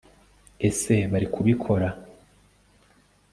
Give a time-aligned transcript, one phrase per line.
[0.69, 1.87] ese bari kubikora